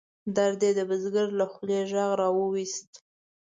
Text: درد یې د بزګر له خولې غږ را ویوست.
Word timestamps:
درد 0.35 0.59
یې 0.65 0.71
د 0.75 0.79
بزګر 0.89 1.27
له 1.39 1.45
خولې 1.51 1.79
غږ 1.91 2.11
را 2.19 2.27
ویوست. 2.35 2.91